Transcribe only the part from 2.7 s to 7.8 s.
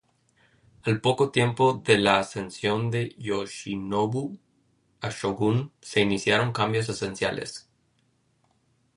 de Yoshinobu a shōgun, se iniciaron cambios esenciales.